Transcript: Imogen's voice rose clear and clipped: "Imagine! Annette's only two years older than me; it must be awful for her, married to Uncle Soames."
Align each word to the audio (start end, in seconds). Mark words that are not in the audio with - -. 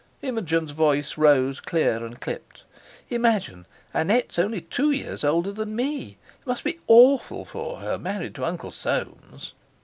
Imogen's 0.23 0.71
voice 0.71 1.15
rose 1.15 1.59
clear 1.59 2.03
and 2.03 2.19
clipped: 2.19 2.63
"Imagine! 3.11 3.67
Annette's 3.93 4.39
only 4.39 4.61
two 4.61 4.89
years 4.89 5.23
older 5.23 5.51
than 5.51 5.75
me; 5.75 6.17
it 6.41 6.47
must 6.47 6.63
be 6.63 6.79
awful 6.87 7.45
for 7.45 7.77
her, 7.81 7.99
married 7.99 8.33
to 8.33 8.45
Uncle 8.45 8.71
Soames." 8.71 9.53